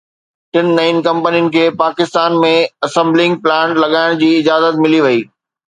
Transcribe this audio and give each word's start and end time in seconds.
ٽن 0.53 0.65
نئين 0.77 0.97
ڪمپنين 1.07 1.45
کي 1.57 1.65
پاڪستان 1.83 2.39
۾ 2.45 2.51
اسمبلنگ 2.89 3.33
پلانٽ 3.45 3.73
لڳائڻ 3.83 4.21
جي 4.23 4.33
اجازت 4.41 4.83
ملي 4.87 5.07
وئي 5.09 5.25